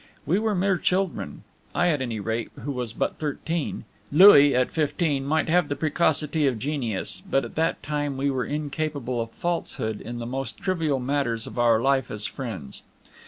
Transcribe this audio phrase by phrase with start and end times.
[0.25, 1.43] We were mere children;
[1.75, 6.47] I, at any rate, who was but thirteen; Louis, at fifteen, might have the precocity
[6.47, 10.99] of genius, but at that time we were incapable of falsehood in the most trivial
[10.99, 12.81] matters of our life as friends.